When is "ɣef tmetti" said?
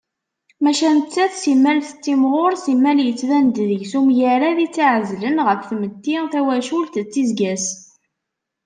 5.47-6.15